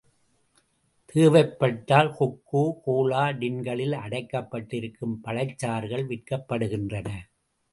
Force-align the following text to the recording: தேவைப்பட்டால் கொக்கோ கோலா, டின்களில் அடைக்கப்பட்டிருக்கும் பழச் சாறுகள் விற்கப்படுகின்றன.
தேவைப்பட்டால் 1.05 2.09
கொக்கோ 2.19 2.63
கோலா, 2.83 3.29
டின்களில் 3.33 3.95
அடைக்கப்பட்டிருக்கும் 3.99 5.15
பழச் 5.23 5.55
சாறுகள் 5.55 6.07
விற்கப்படுகின்றன. 6.07 7.07